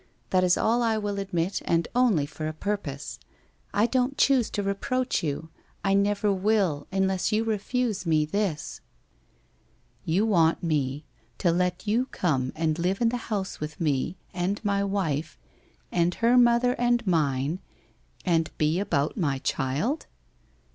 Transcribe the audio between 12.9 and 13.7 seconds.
in the house